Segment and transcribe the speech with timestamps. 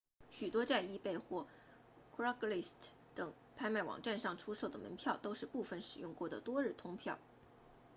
[0.31, 1.45] 许多在 ebay 或
[2.17, 2.73] craigslist
[3.13, 7.19] 等拍卖网站上出售的门票都是部分使用过的多日通票